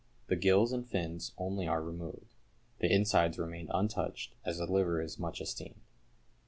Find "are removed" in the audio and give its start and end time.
1.67-2.33